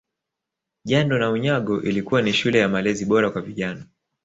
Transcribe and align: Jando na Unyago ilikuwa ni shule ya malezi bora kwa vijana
Jando 0.85 1.17
na 1.17 1.31
Unyago 1.31 1.81
ilikuwa 1.81 2.21
ni 2.21 2.33
shule 2.33 2.59
ya 2.59 2.69
malezi 2.69 3.05
bora 3.05 3.31
kwa 3.31 3.41
vijana 3.41 3.85